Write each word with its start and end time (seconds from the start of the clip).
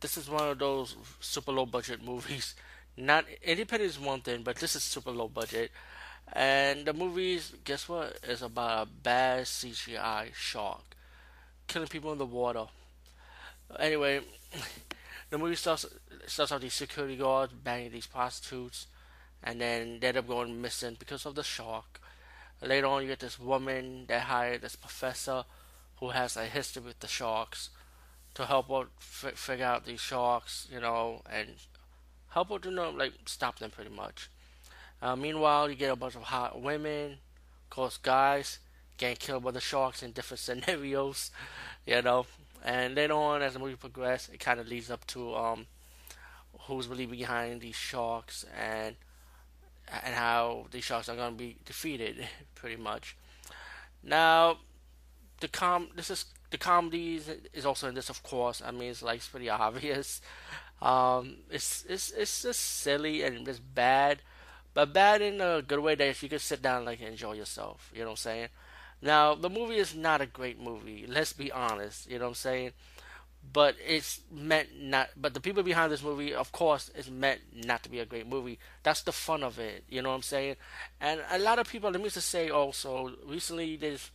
this 0.00 0.16
is 0.16 0.28
one 0.28 0.48
of 0.48 0.58
those 0.58 0.96
super 1.20 1.52
low 1.52 1.66
budget 1.66 2.02
movies. 2.02 2.54
Not 2.96 3.24
independent 3.42 3.90
is 3.90 4.00
one 4.00 4.20
thing, 4.20 4.42
but 4.42 4.56
this 4.56 4.76
is 4.76 4.82
super 4.82 5.10
low 5.10 5.28
budget. 5.28 5.70
And 6.32 6.84
the 6.84 6.92
movie, 6.92 7.40
guess 7.64 7.88
what, 7.88 8.18
is 8.28 8.42
about 8.42 8.86
a 8.86 8.90
bad 8.90 9.44
CGI 9.44 10.34
shark 10.34 10.82
killing 11.66 11.88
people 11.88 12.12
in 12.12 12.18
the 12.18 12.26
water. 12.26 12.66
Anyway, 13.78 14.20
the 15.30 15.38
movie 15.38 15.54
starts 15.54 15.86
starts 16.26 16.52
off 16.52 16.60
these 16.60 16.74
security 16.74 17.16
guards 17.16 17.52
banging 17.52 17.92
these 17.92 18.06
prostitutes, 18.06 18.88
and 19.42 19.60
then 19.60 20.00
they 20.00 20.08
end 20.08 20.16
up 20.16 20.26
going 20.26 20.60
missing 20.60 20.96
because 20.98 21.26
of 21.26 21.36
the 21.36 21.44
shark. 21.44 22.00
Later 22.60 22.88
on, 22.88 23.02
you 23.02 23.08
get 23.08 23.20
this 23.20 23.38
woman 23.38 24.04
that 24.08 24.22
hired 24.22 24.62
this 24.62 24.76
professor 24.76 25.44
who 25.96 26.10
has 26.10 26.36
a 26.36 26.44
history 26.44 26.82
with 26.82 26.98
the 27.00 27.08
sharks 27.08 27.70
to 28.40 28.46
help 28.46 28.70
out 28.70 28.88
f- 28.98 29.36
figure 29.36 29.64
out 29.64 29.84
these 29.84 30.00
sharks, 30.00 30.66
you 30.72 30.80
know, 30.80 31.22
and 31.30 31.48
help 32.30 32.50
out 32.50 32.62
to 32.62 32.70
know 32.70 32.90
like 32.90 33.12
stop 33.26 33.58
them 33.58 33.70
pretty 33.70 33.90
much. 33.90 34.30
Uh, 35.02 35.16
meanwhile, 35.16 35.68
you 35.70 35.76
get 35.76 35.90
a 35.90 35.96
bunch 35.96 36.16
of 36.16 36.22
hot 36.22 36.60
women, 36.60 37.12
of 37.12 37.70
course, 37.70 37.96
guys 37.96 38.58
getting 38.96 39.16
killed 39.16 39.42
by 39.42 39.50
the 39.50 39.60
sharks 39.60 40.02
in 40.02 40.12
different 40.12 40.40
scenarios, 40.46 41.30
you 41.86 42.02
know. 42.02 42.26
And 42.62 42.96
then 42.96 43.10
on, 43.10 43.40
as 43.40 43.54
the 43.54 43.58
movie 43.58 43.76
progresses, 43.76 44.34
it 44.34 44.40
kind 44.40 44.60
of 44.60 44.68
leads 44.68 44.90
up 44.90 45.06
to 45.08 45.34
um, 45.34 45.66
who's 46.66 46.86
really 46.86 47.06
behind 47.06 47.60
these 47.60 47.76
sharks 47.76 48.44
and 48.58 48.96
and 50.04 50.14
how 50.14 50.66
these 50.70 50.84
sharks 50.84 51.08
are 51.08 51.16
going 51.16 51.32
to 51.32 51.38
be 51.38 51.56
defeated, 51.64 52.28
pretty 52.54 52.76
much. 52.76 53.16
Now, 54.04 54.58
the 55.40 55.48
com 55.48 55.88
this 55.96 56.10
is 56.10 56.26
the 56.50 56.58
comedy 56.58 57.20
is 57.52 57.66
also 57.66 57.88
in 57.88 57.94
this, 57.94 58.10
of 58.10 58.22
course. 58.22 58.62
I 58.64 58.70
mean, 58.70 58.90
it's 58.90 59.02
like 59.02 59.16
it's 59.16 59.28
pretty 59.28 59.48
obvious. 59.50 60.20
Um, 60.82 61.36
it's 61.50 61.84
it's 61.88 62.10
it's 62.10 62.42
just 62.42 62.60
silly 62.60 63.22
and 63.22 63.46
it's 63.46 63.58
bad, 63.58 64.20
but 64.74 64.92
bad 64.92 65.20
in 65.22 65.40
a 65.40 65.62
good 65.62 65.80
way 65.80 65.94
that 65.94 66.08
if 66.08 66.22
you 66.22 66.28
can 66.28 66.38
sit 66.38 66.62
down 66.62 66.78
and 66.78 66.86
like 66.86 67.00
enjoy 67.00 67.32
yourself. 67.32 67.90
You 67.92 68.00
know 68.00 68.06
what 68.06 68.12
I'm 68.12 68.16
saying? 68.16 68.48
Now, 69.02 69.34
the 69.34 69.48
movie 69.48 69.76
is 69.76 69.94
not 69.94 70.20
a 70.20 70.26
great 70.26 70.60
movie. 70.60 71.06
Let's 71.08 71.32
be 71.32 71.50
honest. 71.50 72.10
You 72.10 72.18
know 72.18 72.26
what 72.26 72.30
I'm 72.30 72.34
saying? 72.34 72.72
But 73.52 73.76
it's 73.86 74.20
meant 74.30 74.68
not. 74.78 75.10
But 75.16 75.32
the 75.32 75.40
people 75.40 75.62
behind 75.62 75.90
this 75.90 76.02
movie, 76.02 76.34
of 76.34 76.52
course, 76.52 76.90
is 76.94 77.10
meant 77.10 77.40
not 77.54 77.82
to 77.84 77.90
be 77.90 77.98
a 77.98 78.04
great 78.04 78.26
movie. 78.26 78.58
That's 78.82 79.02
the 79.02 79.12
fun 79.12 79.42
of 79.42 79.58
it. 79.58 79.84
You 79.88 80.02
know 80.02 80.10
what 80.10 80.16
I'm 80.16 80.22
saying? 80.22 80.56
And 81.00 81.20
a 81.30 81.38
lot 81.38 81.58
of 81.58 81.68
people. 81.68 81.90
Let 81.90 82.02
me 82.02 82.10
just 82.10 82.28
say 82.28 82.50
also. 82.50 83.12
Recently, 83.24 83.76
there's 83.76 84.10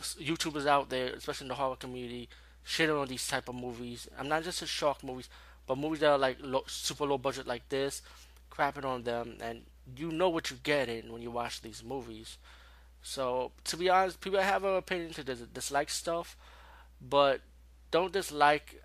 YouTubers 0.00 0.66
out 0.66 0.90
there, 0.90 1.08
especially 1.08 1.46
in 1.46 1.48
the 1.48 1.54
horror 1.54 1.76
community, 1.76 2.28
shitting 2.66 3.00
on 3.00 3.08
these 3.08 3.26
type 3.26 3.48
of 3.48 3.54
movies. 3.54 4.08
I'm 4.18 4.28
not 4.28 4.44
just 4.44 4.62
a 4.62 4.66
shock 4.66 5.02
movies, 5.04 5.28
but 5.66 5.78
movies 5.78 6.00
that 6.00 6.10
are 6.10 6.18
like 6.18 6.38
super 6.66 7.04
low 7.04 7.18
budget 7.18 7.46
like 7.46 7.68
this, 7.68 8.02
crapping 8.50 8.84
on 8.84 9.02
them, 9.04 9.36
and 9.40 9.62
you 9.96 10.10
know 10.10 10.28
what 10.28 10.50
you're 10.50 10.58
getting 10.62 11.12
when 11.12 11.22
you 11.22 11.30
watch 11.30 11.60
these 11.60 11.82
movies. 11.84 12.38
So 13.02 13.52
to 13.64 13.76
be 13.76 13.88
honest, 13.88 14.20
people 14.20 14.40
have 14.40 14.64
an 14.64 14.76
opinion 14.76 15.12
to 15.14 15.24
dis- 15.24 15.40
dislike 15.40 15.90
stuff, 15.90 16.36
but 17.00 17.40
don't 17.90 18.12
dislike 18.12 18.82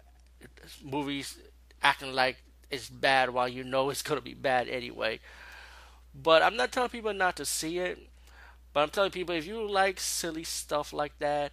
movies 0.83 1.37
acting 1.81 2.13
like 2.13 2.37
it's 2.69 2.89
bad 2.89 3.31
while 3.31 3.47
you 3.49 3.63
know 3.63 3.89
it's 3.89 4.01
gonna 4.01 4.21
be 4.21 4.33
bad 4.33 4.67
anyway. 4.67 5.19
But 6.13 6.43
I'm 6.43 6.55
not 6.55 6.71
telling 6.71 6.89
people 6.89 7.13
not 7.13 7.35
to 7.37 7.45
see 7.45 7.79
it. 7.79 7.99
But 8.73 8.81
I'm 8.81 8.89
telling 8.89 9.11
people, 9.11 9.35
if 9.35 9.45
you 9.45 9.67
like 9.69 9.99
silly 9.99 10.43
stuff 10.43 10.93
like 10.93 11.17
that, 11.19 11.51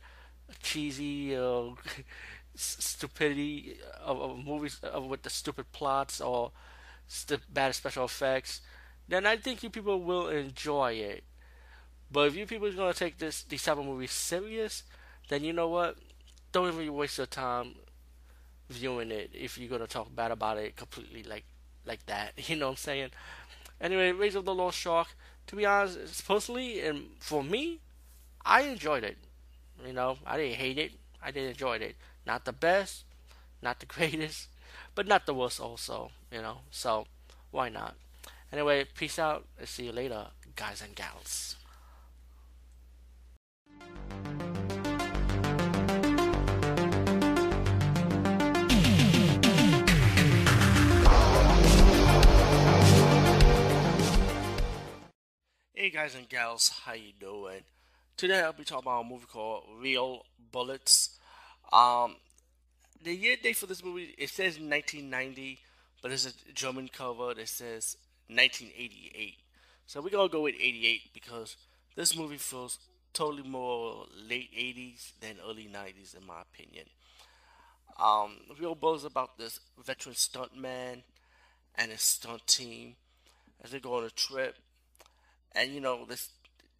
cheesy 0.63 1.37
uh, 1.37 1.71
stupidity 2.55 3.79
of, 4.05 4.21
of 4.21 4.45
movies 4.45 4.81
uh, 4.95 5.01
with 5.01 5.23
the 5.23 5.31
stupid 5.31 5.73
plots 5.73 6.21
or 6.21 6.53
st- 7.09 7.53
bad 7.53 7.75
special 7.75 8.05
effects, 8.07 8.63
then 9.09 9.27
I 9.27 9.37
think 9.37 9.63
you 9.63 9.71
people 9.71 10.03
will 10.03 10.29
enjoy 10.29 10.93
it. 10.95 11.25
But 12.11 12.29
if 12.29 12.37
you 12.37 12.47
people 12.47 12.69
are 12.69 12.73
gonna 12.73 12.95
take 12.95 13.19
this 13.19 13.43
these 13.45 13.63
type 13.63 13.79
of 13.79 13.85
movies 13.85 14.13
serious, 14.13 14.85
then 15.29 15.45
you 15.45 15.53
know 15.53 15.69
what? 15.69 15.97
Don't 16.53 16.69
even 16.73 16.95
waste 16.95 17.19
your 17.19 17.27
time 17.27 17.77
viewing 18.69 19.11
it 19.11 19.31
if 19.35 19.59
you're 19.59 19.69
gonna 19.71 19.87
talk 19.87 20.15
bad 20.15 20.31
about 20.31 20.59
it 20.59 20.77
completely 20.77 21.23
like 21.23 21.45
like 21.87 22.05
that. 22.07 22.33
You 22.49 22.57
know 22.57 22.67
what 22.67 22.73
I'm 22.73 22.77
saying? 22.77 23.11
Anyway, 23.81 24.13
Raiders 24.13 24.37
of 24.37 24.45
the 24.47 24.55
Lost 24.55 24.79
Shark 24.79 25.09
to 25.49 25.57
be 25.57 25.67
honest, 25.67 26.27
personally, 26.27 26.81
and 26.83 27.09
for 27.21 27.45
me, 27.45 27.81
I 28.47 28.63
enjoyed 28.63 29.05
it. 29.05 29.19
You 29.87 29.95
know, 29.95 30.19
I 30.27 30.39
didn't 30.39 30.57
hate 30.57 30.79
it. 30.79 30.93
I 31.23 31.33
did 31.33 31.51
enjoy 31.51 31.79
it. 31.79 31.97
Not 32.27 32.47
the 32.47 32.53
best, 32.53 33.05
not 33.63 33.81
the 33.81 33.87
greatest, 33.95 34.49
but 34.97 35.09
not 35.09 35.27
the 35.27 35.35
worst 35.35 35.61
also. 35.61 36.13
You 36.33 36.43
know, 36.43 36.61
so 36.73 37.07
why 37.53 37.71
not? 37.71 37.97
Anyway, 38.53 38.87
peace 38.97 39.21
out. 39.21 39.47
I'll 39.61 39.67
see 39.67 39.87
you 39.87 39.93
later, 39.93 40.29
guys 40.57 40.83
and 40.83 40.97
gals. 40.97 41.58
Guys 55.99 56.15
and 56.15 56.29
gals, 56.29 56.71
how 56.85 56.93
you 56.93 57.11
doing? 57.19 57.61
Today 58.17 58.41
I'll 58.41 58.53
be 58.53 58.63
talking 58.63 58.85
about 58.85 59.01
a 59.01 59.05
movie 59.05 59.27
called 59.27 59.65
Real 59.81 60.25
Bullets. 60.53 61.19
Um, 61.73 62.15
the 63.03 63.13
year 63.13 63.35
date 63.43 63.57
for 63.57 63.67
this 63.67 63.85
movie 63.85 64.15
it 64.17 64.31
says 64.31 64.61
1990, 64.61 65.59
but 66.01 66.13
it's 66.13 66.25
a 66.25 66.53
German 66.55 66.87
cover 66.87 67.35
that 67.35 67.49
says 67.49 67.97
1988. 68.29 69.39
So 69.89 70.01
we're 70.01 70.11
gonna 70.11 70.29
go 70.29 70.43
with 70.43 70.55
88 70.55 71.13
because 71.15 71.57
this 71.97 72.17
movie 72.17 72.37
feels 72.37 72.79
totally 73.13 73.43
more 73.43 74.07
late 74.15 74.53
80s 74.57 75.15
than 75.21 75.39
early 75.45 75.65
90s 75.69 76.17
in 76.17 76.25
my 76.25 76.43
opinion. 76.43 76.85
Um, 77.99 78.37
Real 78.57 78.77
Bullets 78.77 79.03
about 79.03 79.37
this 79.37 79.59
veteran 79.85 80.15
stuntman 80.15 81.03
and 81.75 81.91
his 81.91 82.03
stunt 82.03 82.47
team 82.47 82.95
as 83.65 83.73
they 83.73 83.81
go 83.81 83.97
on 83.97 84.05
a 84.05 84.11
trip 84.11 84.55
and 85.55 85.73
you 85.73 85.81
know 85.81 86.05
this 86.07 86.31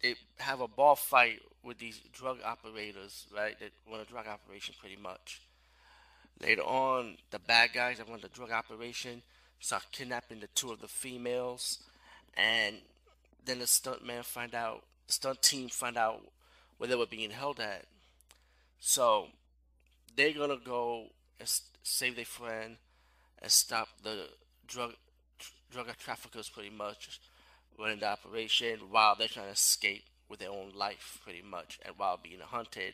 they 0.01 0.15
have 0.37 0.61
a 0.61 0.67
ball 0.67 0.95
fight 0.95 1.41
with 1.63 1.77
these 1.77 1.99
drug 2.13 2.37
operators, 2.43 3.27
right? 3.35 3.59
That 3.59 3.71
run 3.89 3.99
a 3.99 4.05
drug 4.05 4.27
operation 4.27 4.75
pretty 4.79 4.95
much. 4.95 5.41
Later 6.41 6.61
on, 6.61 7.17
the 7.31 7.39
bad 7.39 7.73
guys 7.73 7.97
that 7.97 8.07
run 8.07 8.19
the 8.21 8.29
drug 8.29 8.51
operation 8.51 9.21
start 9.59 9.83
kidnapping 9.91 10.39
the 10.39 10.47
two 10.55 10.71
of 10.71 10.79
the 10.79 10.87
females, 10.87 11.79
and 12.35 12.77
then 13.45 13.59
the 13.59 13.67
stunt 13.67 14.05
man 14.05 14.23
find 14.23 14.55
out, 14.55 14.83
the 15.07 15.13
stunt 15.13 15.41
team 15.41 15.67
find 15.67 15.97
out 15.97 16.21
where 16.77 16.87
they 16.87 16.95
were 16.95 17.05
being 17.05 17.31
held 17.31 17.59
at. 17.59 17.85
So 18.79 19.27
they're 20.15 20.33
gonna 20.33 20.57
go 20.63 21.07
and 21.39 21.49
save 21.83 22.15
their 22.15 22.25
friend 22.25 22.77
and 23.41 23.51
stop 23.51 23.89
the 24.03 24.29
drug 24.65 24.93
drug 25.71 25.87
traffickers 25.97 26.49
pretty 26.49 26.69
much 26.69 27.19
running 27.79 27.99
the 27.99 28.07
operation 28.07 28.79
while 28.89 29.15
they're 29.15 29.27
trying 29.27 29.47
to 29.47 29.53
escape 29.53 30.03
with 30.27 30.39
their 30.39 30.49
own 30.49 30.71
life, 30.75 31.19
pretty 31.23 31.41
much, 31.41 31.79
and 31.85 31.95
while 31.97 32.19
being 32.21 32.39
hunted 32.39 32.93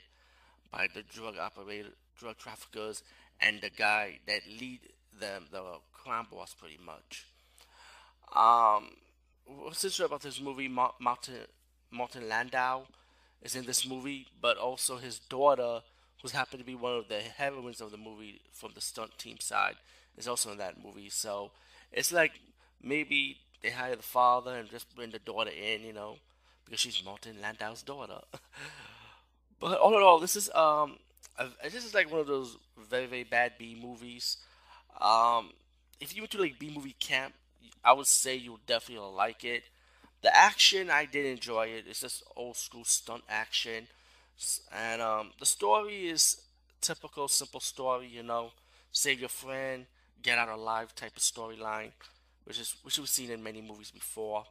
by 0.71 0.87
the 0.93 1.01
drug 1.01 1.37
operator, 1.37 1.89
drug 2.17 2.37
traffickers, 2.37 3.03
and 3.41 3.61
the 3.61 3.69
guy 3.69 4.19
that 4.27 4.41
lead 4.59 4.79
them, 5.19 5.45
the 5.51 5.61
crime 5.91 6.27
boss, 6.31 6.53
pretty 6.53 6.79
much. 6.83 7.25
Um, 8.33 8.89
what's 9.45 9.83
interesting 9.83 10.05
about 10.05 10.21
this 10.21 10.41
movie? 10.41 10.67
Martin 10.67 11.35
Martin 11.91 12.27
Landau 12.27 12.83
is 13.41 13.55
in 13.55 13.65
this 13.65 13.87
movie, 13.87 14.27
but 14.41 14.57
also 14.57 14.97
his 14.97 15.19
daughter, 15.19 15.81
who's 16.21 16.31
happened 16.31 16.59
to 16.59 16.65
be 16.65 16.75
one 16.75 16.93
of 16.93 17.07
the 17.07 17.19
heroines 17.19 17.81
of 17.81 17.91
the 17.91 17.97
movie 17.97 18.41
from 18.51 18.71
the 18.73 18.81
stunt 18.81 19.17
team 19.17 19.39
side, 19.39 19.75
is 20.17 20.27
also 20.27 20.51
in 20.51 20.57
that 20.57 20.83
movie. 20.83 21.09
So 21.09 21.51
it's 21.91 22.11
like 22.11 22.33
maybe 22.81 23.37
they 23.65 23.71
hire 23.71 23.95
the 23.95 24.03
father 24.03 24.55
and 24.55 24.69
just 24.69 24.95
bring 24.95 25.09
the 25.09 25.17
daughter 25.17 25.49
in, 25.49 25.81
you 25.81 25.91
know, 25.91 26.17
because 26.63 26.79
she's 26.79 27.03
Martin 27.03 27.37
Landau's 27.41 27.81
daughter. 27.81 28.19
but 29.59 29.79
all 29.79 29.97
in 29.97 30.03
all, 30.03 30.19
this 30.19 30.35
is 30.35 30.51
um, 30.53 30.97
this 31.63 31.83
is 31.83 31.95
like 31.95 32.11
one 32.11 32.19
of 32.19 32.27
those 32.27 32.57
very 32.77 33.07
very 33.07 33.23
bad 33.23 33.53
B 33.57 33.75
movies. 33.81 34.37
Um, 35.01 35.49
if 35.99 36.15
you 36.15 36.21
went 36.21 36.31
to 36.31 36.39
like 36.39 36.59
B 36.59 36.71
movie 36.73 36.95
camp, 36.99 37.33
I 37.83 37.93
would 37.93 38.05
say 38.05 38.35
you'll 38.35 38.59
definitely 38.67 39.09
like 39.15 39.43
it. 39.43 39.63
The 40.21 40.35
action, 40.35 40.91
I 40.91 41.05
did 41.05 41.25
enjoy 41.25 41.67
it. 41.67 41.85
It's 41.87 42.01
just 42.01 42.23
old 42.35 42.57
school 42.57 42.83
stunt 42.83 43.23
action, 43.27 43.87
and 44.71 45.01
um, 45.01 45.31
the 45.39 45.45
story 45.47 46.07
is 46.07 46.41
typical 46.81 47.27
simple 47.27 47.61
story. 47.61 48.07
You 48.07 48.21
know, 48.21 48.51
save 48.91 49.19
your 49.19 49.29
friend, 49.29 49.87
get 50.21 50.37
out 50.37 50.49
alive 50.49 50.93
type 50.93 51.17
of 51.17 51.23
storyline, 51.23 51.91
which 52.45 52.59
is 52.59 52.75
which 52.83 52.97
we've 52.97 53.09
seen 53.09 53.31
in 53.31 53.43
many 53.43 53.61
movies 53.61 53.91
before. 53.91 54.45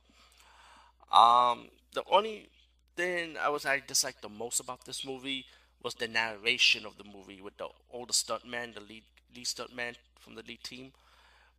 Um, 1.13 1.69
the 1.93 2.03
only 2.11 2.49
thing 2.97 3.37
I 3.41 3.49
was 3.49 3.65
I 3.65 3.83
disliked 3.87 4.23
the 4.23 4.29
most 4.29 4.61
about 4.61 4.85
this 4.85 5.05
movie 5.05 5.47
was 5.83 5.95
the 5.95 6.09
narration 6.09 6.87
of 6.87 6.97
the 6.97 7.05
movie 7.05 7.41
with 7.41 7.57
the 7.57 7.69
older 7.93 8.13
stuntman, 8.13 8.75
the 8.75 8.81
lead 8.81 9.05
lead 9.35 9.47
stuntman 9.47 9.97
from 10.19 10.35
the 10.35 10.43
lead 10.43 10.63
team, 10.63 10.93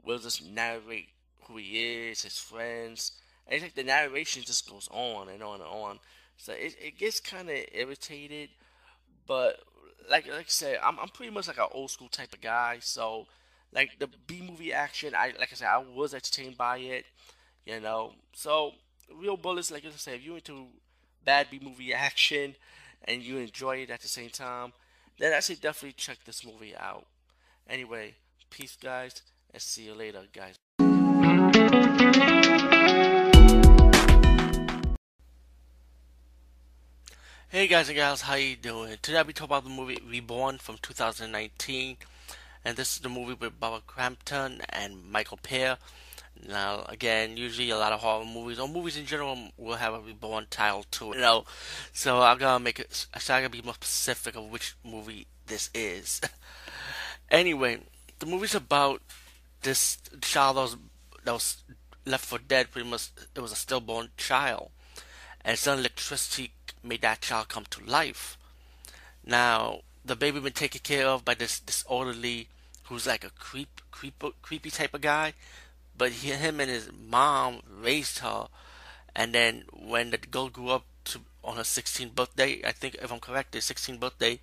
will 0.04 0.20
just 0.20 0.46
narrate 0.46 1.10
who 1.44 1.58
he 1.58 2.10
is, 2.10 2.24
his 2.24 2.38
friends, 2.38 3.12
and 3.46 3.56
it's 3.56 3.64
like 3.64 3.76
the 3.76 3.84
narration 3.84 4.44
just 4.44 4.70
goes 4.70 4.90
on 4.92 5.30
and 5.30 5.44
on 5.44 5.62
and 5.62 5.70
on. 5.70 6.00
So 6.38 6.54
it, 6.54 6.76
it 6.82 6.98
gets 6.98 7.20
kind 7.20 7.50
of 7.50 7.58
irritated, 7.72 8.50
but 9.28 9.60
like 10.10 10.28
like 10.28 10.40
I 10.40 10.44
said, 10.48 10.80
I'm 10.84 11.00
I'm 11.00 11.10
pretty 11.10 11.32
much 11.32 11.48
like 11.48 11.58
an 11.58 11.68
old 11.72 11.92
school 11.92 12.10
type 12.10 12.34
of 12.34 12.42
guy. 12.42 12.80
So 12.82 13.28
like 13.76 14.00
the 14.00 14.08
B 14.26 14.42
movie 14.42 14.72
action, 14.74 15.14
I 15.14 15.34
like 15.38 15.52
I 15.52 15.56
said, 15.56 15.68
I 15.68 15.78
was 15.78 16.14
entertained 16.14 16.58
by 16.58 16.78
it, 16.78 17.06
you 17.66 17.80
know. 17.82 18.14
So 18.34 18.72
real 19.14 19.36
bullets, 19.36 19.70
like 19.70 19.86
I 19.86 19.90
said, 19.92 20.16
if 20.16 20.26
you 20.26 20.36
into 20.36 20.68
bad 21.24 21.48
B 21.52 21.60
movie 21.62 21.94
action 21.94 22.56
and 23.04 23.22
you 23.22 23.38
enjoy 23.38 23.78
it 23.78 23.90
at 23.90 24.00
the 24.00 24.08
same 24.08 24.30
time, 24.30 24.72
then 25.20 25.34
I 25.34 25.42
say 25.42 25.56
definitely 25.56 25.94
check 25.94 26.20
this 26.26 26.46
movie 26.46 26.76
out. 26.76 27.06
Anyway, 27.70 28.16
peace, 28.50 28.78
guys, 28.82 29.22
and 29.54 29.62
see 29.62 29.84
you 29.84 29.94
later, 29.94 30.22
guys. 30.32 30.56
Hey 37.50 37.68
guys 37.68 37.88
and 37.88 37.96
gals, 37.96 38.22
how 38.22 38.36
you 38.36 38.56
doing? 38.56 38.98
Today 39.02 39.18
I'll 39.18 39.24
be 39.24 39.32
talking 39.32 39.52
about 39.52 39.64
the 39.64 39.70
movie 39.70 39.98
Reborn 40.06 40.58
from 40.58 40.78
2019, 40.82 41.98
and 42.66 42.76
this 42.76 42.96
is 42.96 43.00
the 43.00 43.10
movie 43.10 43.38
with 43.40 43.60
Barbara 43.60 43.82
Crampton 43.86 44.62
and 44.70 45.10
Michael 45.12 45.38
Paré. 45.38 45.78
Now, 46.48 46.84
again, 46.90 47.38
usually 47.38 47.70
a 47.70 47.78
lot 47.78 47.94
of 47.94 48.02
horror 48.02 48.26
movies 48.26 48.60
or 48.60 48.68
movies 48.68 48.98
in 48.98 49.06
general 49.06 49.38
will 49.56 49.76
have 49.76 49.94
a 49.94 50.00
Reborn 50.00 50.48
title 50.50 50.84
to 50.92 51.14
it, 51.14 51.16
you 51.16 51.22
know. 51.22 51.46
So 51.94 52.22
I'm 52.22 52.40
gonna 52.40 52.60
make 52.60 52.80
it. 52.80 53.06
I 53.14 53.20
gotta 53.20 53.50
be 53.50 53.62
more 53.62 53.76
specific 53.76 54.36
of 54.36 54.50
which 54.50 54.76
movie 54.84 55.28
this 55.46 55.70
is. 55.74 56.22
anyway, 57.32 57.80
the 58.20 58.26
movie's 58.26 58.56
about 58.56 59.02
this 59.62 60.00
child 60.22 60.58
that 60.58 60.62
was, 60.62 60.78
that 61.24 61.34
was 61.34 61.64
left 62.06 62.26
for 62.26 62.40
dead. 62.40 62.72
Pretty 62.72 62.90
much, 62.90 63.10
it 63.34 63.40
was 63.40 63.52
a 63.52 63.56
stillborn 63.56 64.10
child, 64.18 64.72
and 65.44 65.58
some 65.58 65.80
electricity 65.80 66.52
made 66.84 67.02
that 67.02 67.22
child 67.22 67.48
come 67.48 67.66
to 67.70 67.84
life. 67.86 68.38
Now, 69.26 69.82
the 70.04 70.16
baby 70.16 70.40
been 70.40 70.54
taken 70.54 70.82
care 70.82 71.08
of 71.08 71.26
by 71.26 71.34
this 71.34 71.60
disorderly 71.60 72.50
who's 72.86 73.08
like 73.08 73.24
a 73.24 73.30
creep, 73.32 73.82
creep, 73.92 74.24
creepy 74.42 74.70
type 74.70 74.94
of 74.94 75.02
guy. 75.02 75.34
But 75.98 76.12
he, 76.12 76.30
him 76.30 76.60
and 76.60 76.70
his 76.70 76.90
mom 76.92 77.62
raised 77.70 78.20
her, 78.20 78.48
and 79.16 79.34
then 79.34 79.64
when 79.72 80.12
the 80.12 80.18
girl 80.18 80.50
grew 80.50 80.70
up 80.70 80.86
to 81.06 81.22
on 81.44 81.56
her 81.56 81.64
16th 81.64 82.14
birthday, 82.16 82.62
I 82.66 82.72
think 82.72 82.96
if 82.96 83.12
I'm 83.12 83.20
correct, 83.20 83.54
her 83.54 83.62
16th 83.62 84.00
birthday, 84.00 84.40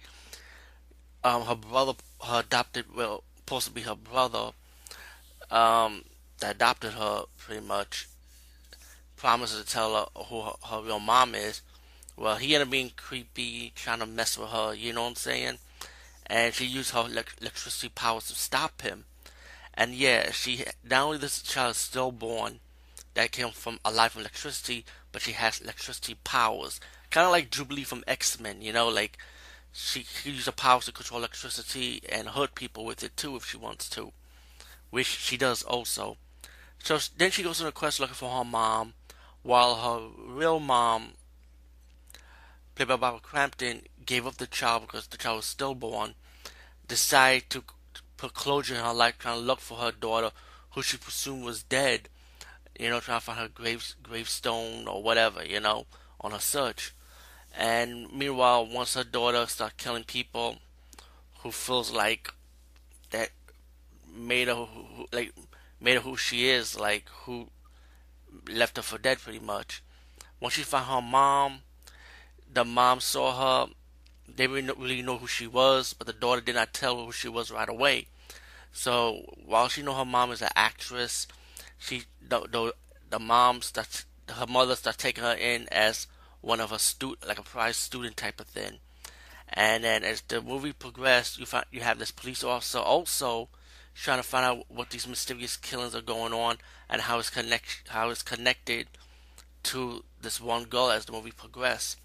um, 1.24 1.42
her 1.42 1.54
brother, 1.54 1.92
her 2.24 2.40
adopted, 2.40 2.86
well, 2.96 3.22
supposed 3.36 3.66
to 3.66 3.72
be 3.72 3.82
her 3.82 3.96
brother, 3.96 4.52
um, 5.50 6.04
that 6.38 6.56
adopted 6.56 6.92
her 6.92 7.24
pretty 7.36 7.64
much, 7.64 8.08
promises 9.16 9.64
to 9.64 9.70
tell 9.70 9.94
her 9.94 10.22
who 10.24 10.42
her, 10.42 10.52
her 10.70 10.82
real 10.82 11.00
mom 11.00 11.34
is, 11.34 11.60
well, 12.16 12.36
he 12.36 12.54
ended 12.54 12.68
up 12.68 12.72
being 12.72 12.92
creepy, 12.96 13.72
trying 13.74 13.98
to 13.98 14.06
mess 14.06 14.38
with 14.38 14.48
her, 14.50 14.74
you 14.74 14.92
know 14.92 15.02
what 15.02 15.08
I'm 15.08 15.14
saying? 15.16 15.58
And 16.26 16.54
she 16.54 16.64
used 16.64 16.92
her 16.92 17.06
electricity 17.08 17.90
powers 17.94 18.28
to 18.28 18.34
stop 18.34 18.82
him. 18.82 19.04
And 19.74 19.94
yeah, 19.94 20.30
she 20.30 20.64
not 20.88 21.04
only 21.04 21.19
this 21.19 21.42
child 21.42 21.72
is 21.72 21.76
stillborn, 21.78 22.60
that 23.14 23.32
came 23.32 23.50
from 23.50 23.78
a 23.84 23.90
life 23.90 24.14
of 24.14 24.20
electricity, 24.20 24.84
but 25.10 25.22
she 25.22 25.32
has 25.32 25.60
electricity 25.60 26.16
powers. 26.24 26.80
Kind 27.10 27.26
of 27.26 27.32
like 27.32 27.50
Jubilee 27.50 27.84
from 27.84 28.04
X 28.06 28.40
Men, 28.40 28.62
you 28.62 28.72
know, 28.72 28.88
like 28.88 29.19
she 29.72 30.04
can 30.22 30.34
use 30.34 30.46
her 30.46 30.52
powers 30.52 30.86
to 30.86 30.92
control 30.92 31.20
electricity 31.20 32.00
and 32.10 32.28
hurt 32.28 32.54
people 32.54 32.84
with 32.84 33.02
it 33.02 33.16
too 33.16 33.36
if 33.36 33.46
she 33.46 33.56
wants 33.56 33.88
to, 33.90 34.12
which 34.90 35.06
she 35.06 35.36
does 35.36 35.62
also. 35.62 36.16
So 36.82 36.98
then 37.16 37.30
she 37.30 37.42
goes 37.42 37.60
on 37.60 37.66
a 37.68 37.72
quest 37.72 38.00
looking 38.00 38.14
for 38.14 38.30
her 38.36 38.44
mom, 38.44 38.94
while 39.42 39.76
her 39.76 40.08
real 40.34 40.60
mom 40.60 41.12
played 42.74 42.88
by 42.88 42.96
Barbara 42.96 43.20
Crampton, 43.20 43.82
gave 44.04 44.26
up 44.26 44.36
the 44.36 44.46
child 44.46 44.82
because 44.82 45.06
the 45.06 45.16
child 45.16 45.36
was 45.36 45.46
stillborn, 45.46 46.14
decided 46.88 47.50
to 47.50 47.64
put 48.16 48.34
closure 48.34 48.74
in 48.74 48.84
her 48.84 48.92
life, 48.92 49.19
trying 49.19 49.38
to 49.38 49.44
look 49.44 49.60
for 49.60 49.78
her 49.78 49.92
daughter, 49.92 50.30
who 50.72 50.82
she 50.82 50.96
presumed 50.96 51.44
was 51.44 51.62
dead. 51.62 52.08
You 52.78 52.88
know, 52.88 53.00
trying 53.00 53.20
to 53.20 53.24
find 53.24 53.38
her 53.38 53.48
grave 53.48 53.94
gravestone 54.02 54.88
or 54.88 55.02
whatever. 55.02 55.44
You 55.44 55.60
know, 55.60 55.86
on 56.20 56.32
her 56.32 56.38
search. 56.38 56.94
And 57.56 58.10
meanwhile, 58.12 58.66
once 58.66 58.94
her 58.94 59.04
daughter 59.04 59.46
starts 59.46 59.75
killing 59.76 60.04
people, 60.04 60.56
who 61.42 61.50
feels 61.50 61.90
like 61.90 62.32
that 63.10 63.30
made 64.14 64.48
her 64.48 64.54
who, 64.54 65.06
like 65.12 65.32
made 65.80 65.94
her 65.94 66.00
who 66.00 66.16
she 66.16 66.48
is, 66.48 66.78
like 66.78 67.08
who 67.25 67.48
left 68.49 68.76
her 68.76 68.82
for 68.82 68.99
dead, 68.99 69.18
pretty 69.18 69.40
much. 69.40 69.82
Once 70.40 70.54
she 70.54 70.62
found 70.62 70.87
her 70.87 71.02
mom, 71.02 71.61
the 72.52 72.64
mom 72.64 73.00
saw 73.00 73.66
her. 73.66 73.73
They 74.35 74.47
didn't 74.47 74.78
really 74.78 75.02
know 75.02 75.18
who 75.18 75.26
she 75.26 75.47
was, 75.47 75.92
but 75.92 76.06
the 76.06 76.12
daughter 76.12 76.40
did 76.40 76.54
not 76.54 76.73
tell 76.73 77.04
who 77.04 77.12
she 77.12 77.28
was 77.28 77.50
right 77.50 77.68
away. 77.68 78.06
So 78.73 79.35
while 79.44 79.68
she 79.68 79.82
know 79.82 79.94
her 79.94 80.04
mom 80.04 80.32
is 80.32 80.42
an 80.42 80.49
actress, 80.56 81.26
she 81.78 82.04
the 82.26 82.40
the, 82.40 82.75
the 83.11 83.18
mom 83.18 83.62
starts 83.62 84.06
her 84.28 84.47
mother 84.47 84.75
starts 84.76 84.99
taking 84.99 85.25
her 85.25 85.35
in 85.35 85.68
as 85.71 86.06
one 86.40 86.61
of 86.61 86.71
her 86.71 86.78
student, 86.78 87.26
like 87.26 87.38
a 87.38 87.42
prize 87.42 87.76
student 87.76 88.16
type 88.16 88.40
of 88.40 88.47
thing. 88.47 88.78
And 89.49 89.85
then 89.85 90.02
as 90.02 90.23
the 90.23 90.40
movie 90.40 90.73
progressed, 90.73 91.38
you 91.38 91.44
find 91.44 91.66
you 91.71 91.80
have 91.82 91.99
this 91.99 92.11
police 92.11 92.42
officer 92.42 92.78
also 92.78 93.49
trying 93.94 94.18
to 94.18 94.23
find 94.23 94.47
out 94.47 94.64
what 94.68 94.90
these 94.90 95.06
mysterious 95.06 95.59
killings 95.59 95.94
are 95.94 96.00
going 96.00 96.32
on 96.32 96.56
and 96.88 97.02
how 97.02 97.18
it's 97.18 97.28
connect 97.28 97.82
how 97.88 98.09
it's 98.09 98.23
connected 98.23 98.87
to 99.64 100.04
this 100.21 100.40
one 100.40 100.64
girl 100.64 100.90
as 100.90 101.04
the 101.04 101.12
movie 101.12 101.32
progresses. 101.32 101.97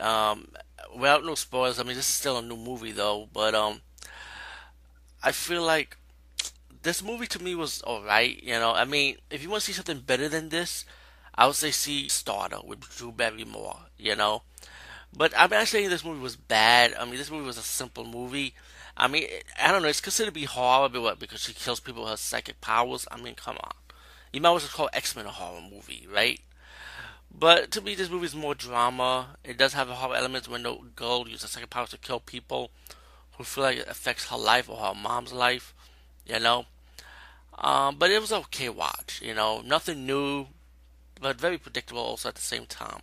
Um, 0.00 0.48
without 0.94 1.24
no 1.24 1.34
spoilers, 1.34 1.80
I 1.80 1.82
mean 1.82 1.96
this 1.96 2.08
is 2.08 2.14
still 2.14 2.38
a 2.38 2.42
new 2.42 2.56
movie 2.56 2.92
though, 2.92 3.28
but 3.32 3.54
um, 3.54 3.80
I 5.22 5.32
feel 5.32 5.62
like 5.62 5.96
this 6.82 7.02
movie 7.02 7.26
to 7.28 7.42
me 7.42 7.54
was 7.54 7.82
alright. 7.82 8.42
You 8.42 8.54
know, 8.54 8.72
I 8.72 8.84
mean, 8.84 9.16
if 9.30 9.42
you 9.42 9.50
want 9.50 9.62
to 9.62 9.66
see 9.66 9.72
something 9.72 10.00
better 10.00 10.28
than 10.28 10.50
this, 10.50 10.84
I 11.34 11.46
would 11.46 11.56
say 11.56 11.70
see 11.70 12.08
Starter 12.08 12.58
with 12.64 12.80
Drew 12.80 13.10
Barrymore. 13.10 13.80
You 13.98 14.16
know, 14.16 14.42
but 15.16 15.32
I'm 15.36 15.50
not 15.50 15.68
saying 15.68 15.88
this 15.90 16.04
movie 16.04 16.20
was 16.20 16.36
bad. 16.36 16.94
I 16.94 17.04
mean, 17.04 17.16
this 17.16 17.30
movie 17.30 17.46
was 17.46 17.58
a 17.58 17.62
simple 17.62 18.04
movie. 18.04 18.54
I 18.96 19.08
mean, 19.08 19.26
I 19.60 19.72
don't 19.72 19.82
know. 19.82 19.88
It's 19.88 20.00
considered 20.00 20.30
to 20.30 20.40
be 20.40 20.44
horror, 20.44 20.88
but 20.88 21.02
what? 21.02 21.18
Because 21.18 21.40
she 21.40 21.52
kills 21.52 21.80
people 21.80 22.02
with 22.02 22.12
her 22.12 22.16
psychic 22.16 22.60
powers. 22.60 23.08
I 23.10 23.20
mean, 23.20 23.34
come 23.34 23.56
on. 23.60 23.72
You 24.32 24.40
might 24.40 24.54
as 24.54 24.62
well 24.62 24.70
call 24.70 24.90
X 24.92 25.16
Men 25.16 25.26
a 25.26 25.30
horror 25.30 25.60
movie, 25.60 26.06
right? 26.12 26.40
But 27.36 27.70
to 27.72 27.80
me, 27.80 27.94
this 27.94 28.10
movie 28.10 28.26
is 28.26 28.34
more 28.34 28.54
drama. 28.54 29.36
It 29.42 29.58
does 29.58 29.72
have 29.72 29.88
a 29.88 29.94
horror 29.94 30.14
element 30.14 30.48
when 30.48 30.62
the 30.62 30.76
girl 30.94 31.28
uses 31.28 31.50
second 31.50 31.70
power 31.70 31.86
to 31.86 31.98
kill 31.98 32.20
people 32.20 32.70
who 33.36 33.44
feel 33.44 33.64
like 33.64 33.78
it 33.78 33.88
affects 33.88 34.28
her 34.28 34.36
life 34.36 34.70
or 34.70 34.76
her 34.76 34.94
mom's 34.94 35.32
life, 35.32 35.74
you 36.24 36.38
know. 36.38 36.66
Um, 37.58 37.96
but 37.98 38.10
it 38.10 38.20
was 38.20 38.32
okay 38.32 38.68
watch, 38.68 39.20
you 39.22 39.34
know, 39.34 39.60
nothing 39.62 40.06
new, 40.06 40.46
but 41.20 41.40
very 41.40 41.58
predictable 41.58 42.00
also 42.00 42.28
at 42.28 42.36
the 42.36 42.40
same 42.40 42.66
time. 42.66 43.00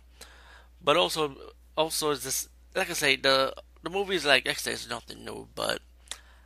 But 0.82 0.96
also, 0.96 1.36
also 1.76 2.10
is 2.10 2.24
this 2.24 2.48
like 2.74 2.90
I 2.90 2.94
say 2.94 3.16
the 3.16 3.54
the 3.82 3.90
movie 3.90 4.16
is 4.16 4.24
like 4.24 4.46
actually 4.46 4.72
it's 4.72 4.88
nothing 4.88 5.24
new, 5.24 5.48
but 5.54 5.80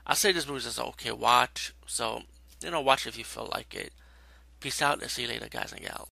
I 0.06 0.14
say 0.14 0.32
this 0.32 0.46
movie 0.46 0.58
is 0.58 0.64
just 0.64 0.80
okay 0.80 1.12
watch. 1.12 1.72
So 1.86 2.22
you 2.62 2.70
know, 2.70 2.80
watch 2.80 3.06
if 3.06 3.16
you 3.16 3.24
feel 3.24 3.48
like 3.52 3.74
it. 3.74 3.92
Peace 4.58 4.82
out 4.82 5.02
and 5.02 5.10
see 5.10 5.22
you 5.22 5.28
later, 5.28 5.48
guys 5.48 5.72
and 5.72 5.82
gals. 5.82 6.08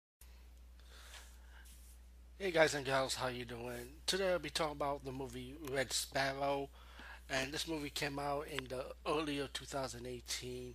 Hey 2.42 2.50
guys 2.50 2.74
and 2.74 2.84
gals, 2.84 3.14
how 3.14 3.28
you 3.28 3.46
doing? 3.46 4.00
Today 4.08 4.32
I'll 4.32 4.40
be 4.40 4.50
talking 4.50 4.72
about 4.72 5.06
the 5.06 5.12
movie 5.12 5.54
Red 5.72 5.94
Sparrow, 5.94 6.70
and 7.30 7.52
this 7.52 7.68
movie 7.68 7.92
came 7.92 8.18
out 8.18 8.48
in 8.48 8.66
the 8.68 8.84
earlier 9.08 9.48
2018. 9.54 10.74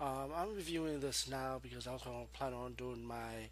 Um, 0.00 0.30
I'm 0.34 0.54
reviewing 0.56 1.00
this 1.00 1.28
now 1.28 1.60
because 1.62 1.86
I 1.86 1.92
was 1.92 2.02
going 2.04 2.24
to 2.24 2.32
plan 2.32 2.54
on 2.54 2.72
doing 2.72 3.04
my 3.04 3.50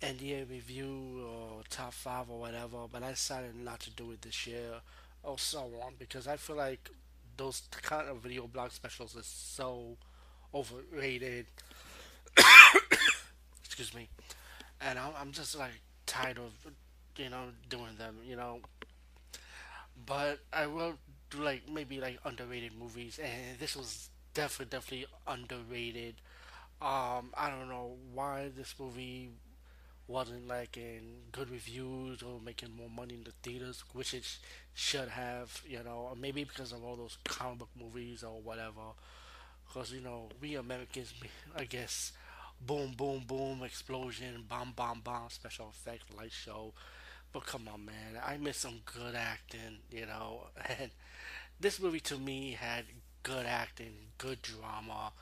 NDA 0.00 0.50
review 0.50 1.24
or 1.24 1.62
top 1.70 1.92
five 1.92 2.28
or 2.28 2.40
whatever, 2.40 2.88
but 2.90 3.04
I 3.04 3.10
decided 3.10 3.54
not 3.54 3.78
to 3.78 3.90
do 3.92 4.10
it 4.10 4.22
this 4.22 4.48
year 4.48 4.80
or 5.22 5.38
so 5.38 5.70
on 5.84 5.92
because 6.00 6.26
I 6.26 6.36
feel 6.36 6.56
like 6.56 6.90
those 7.36 7.62
kind 7.70 8.08
of 8.08 8.16
video 8.16 8.48
blog 8.48 8.72
specials 8.72 9.16
are 9.16 9.22
so 9.22 9.98
overrated. 10.52 11.46
Excuse 13.64 13.94
me, 13.94 14.08
and 14.80 14.98
I'm, 14.98 15.12
I'm 15.16 15.30
just 15.30 15.56
like 15.56 15.80
tired 16.12 16.38
of 16.38 16.52
you 17.16 17.30
know 17.30 17.46
doing 17.68 17.96
them, 17.98 18.16
you 18.24 18.36
know. 18.36 18.60
But 20.06 20.40
I 20.52 20.66
will 20.66 20.94
do 21.30 21.38
like 21.38 21.68
maybe 21.68 22.00
like 22.00 22.18
underrated 22.24 22.72
movies, 22.78 23.18
and 23.22 23.58
this 23.58 23.76
was 23.76 24.10
definitely 24.34 24.70
definitely 24.78 25.06
underrated. 25.26 26.16
Um, 26.82 27.32
I 27.36 27.50
don't 27.50 27.68
know 27.68 27.96
why 28.14 28.50
this 28.56 28.74
movie 28.78 29.30
wasn't 30.08 30.48
like 30.48 30.76
in 30.76 31.02
good 31.32 31.50
reviews 31.50 32.22
or 32.22 32.40
making 32.40 32.70
more 32.76 32.90
money 32.90 33.14
in 33.14 33.24
the 33.24 33.32
theaters, 33.42 33.84
which 33.94 34.14
it 34.14 34.24
sh- 34.24 34.38
should 34.74 35.08
have, 35.10 35.62
you 35.68 35.82
know, 35.84 36.08
or 36.10 36.16
maybe 36.16 36.44
because 36.44 36.72
of 36.72 36.84
all 36.84 36.96
those 36.96 37.18
comic 37.24 37.60
book 37.60 37.70
movies 37.80 38.24
or 38.24 38.40
whatever. 38.42 38.92
Because, 39.66 39.92
you 39.92 40.00
know, 40.00 40.28
we 40.40 40.54
Americans, 40.56 41.14
I 41.56 41.64
guess, 41.64 42.12
boom, 42.66 42.92
boom, 42.96 43.24
boom, 43.26 43.62
explosion, 43.62 44.44
bomb, 44.48 44.72
bomb, 44.74 45.00
bomb, 45.00 45.28
special 45.30 45.70
effects, 45.70 46.04
light 46.16 46.32
show. 46.32 46.72
But 47.32 47.46
come 47.46 47.68
on, 47.72 47.84
man, 47.86 48.20
I 48.24 48.36
miss 48.38 48.58
some 48.58 48.80
good 48.84 49.14
acting, 49.14 49.78
you 49.90 50.06
know, 50.06 50.48
and 50.80 50.90
this 51.60 51.80
movie 51.80 52.00
to 52.00 52.18
me 52.18 52.52
had 52.52 52.84
good 53.22 53.46
acting, 53.46 53.94
good 54.18 54.42
drama, 54.42 55.12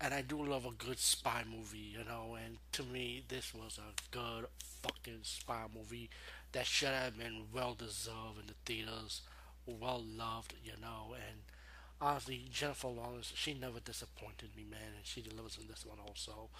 and 0.00 0.12
I 0.14 0.22
do 0.22 0.42
love 0.44 0.66
a 0.66 0.72
good 0.72 0.98
spy 0.98 1.44
movie, 1.50 1.78
you 1.78 2.04
know. 2.04 2.36
And 2.44 2.58
to 2.72 2.82
me, 2.82 3.24
this 3.28 3.54
was 3.54 3.78
a 3.78 3.92
good 4.10 4.46
fucking 4.82 5.20
spy 5.22 5.64
movie 5.74 6.10
that 6.52 6.66
should 6.66 6.88
have 6.88 7.18
been 7.18 7.44
well 7.52 7.74
deserved 7.74 8.40
in 8.40 8.46
the 8.48 8.54
theaters, 8.64 9.22
well 9.66 10.02
loved, 10.04 10.54
you 10.64 10.72
know. 10.80 11.14
And 11.14 11.40
honestly, 12.02 12.44
Jennifer 12.52 12.88
Lawrence, 12.88 13.32
she 13.36 13.54
never 13.54 13.80
disappointed 13.80 14.50
me, 14.56 14.64
man, 14.70 14.80
and 14.96 15.06
she 15.06 15.22
delivers 15.22 15.58
in 15.60 15.68
this 15.68 15.86
one 15.86 15.98
also. 16.06 16.50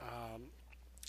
Um, 0.00 0.42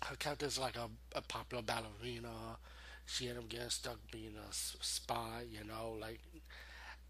her 0.05 0.15
character 0.17 0.45
is 0.47 0.59
like 0.59 0.77
a, 0.77 0.89
a 1.17 1.21
popular 1.21 1.63
ballerina. 1.63 2.57
She 3.05 3.29
ended 3.29 3.43
up 3.43 3.49
getting 3.49 3.69
stuck 3.69 3.99
being 4.11 4.35
a 4.37 4.53
spy, 4.53 5.45
you 5.51 5.65
know, 5.65 5.97
like 6.01 6.19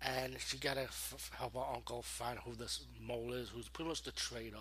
and 0.01 0.37
she 0.39 0.57
gotta 0.57 0.81
f- 0.83 1.31
help 1.37 1.53
her 1.55 1.75
uncle 1.75 2.01
find 2.03 2.39
who 2.39 2.53
this 2.55 2.85
mole 3.01 3.33
is, 3.33 3.49
who's 3.49 3.69
pretty 3.69 3.89
much 3.89 4.03
the 4.03 4.11
traitor. 4.11 4.57